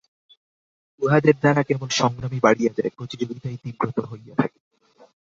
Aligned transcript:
উহাদের 1.01 1.35
দ্বারা 1.39 1.61
কেবল 1.63 1.89
সংগ্রামই 1.91 2.39
বাড়িয়া 2.39 2.71
যায়, 2.77 2.91
প্রতিযোগিতাই 2.97 3.57
তীব্রতর 3.63 4.05
হইয়া 4.05 4.33
থাকে। 4.35 4.59